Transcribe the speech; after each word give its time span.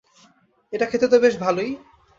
এটা 0.73 0.85
খেতে 0.85 1.07
তো 1.07 1.17
বেশ 1.19 1.35
ভালোই। 1.37 1.71